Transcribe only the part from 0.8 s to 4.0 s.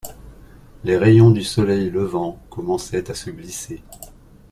Les rayons du soleil levant commençaient à se glisser